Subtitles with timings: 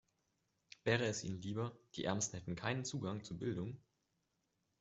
[0.83, 3.77] Wäre es ihnen lieber, die Ärmsten hätten keinen Zugang zu Bildung?